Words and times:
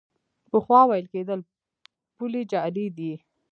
پخوا 0.49 0.79
ویل 0.89 1.05
کېدل 1.13 1.39
پولې 2.15 2.41
جعلي 2.51 2.87
دي. 2.97 3.13